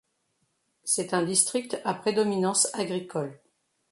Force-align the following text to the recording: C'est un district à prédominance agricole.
C'est 0.83 1.13
un 1.13 1.21
district 1.21 1.79
à 1.85 1.93
prédominance 1.93 2.73
agricole. 2.73 3.39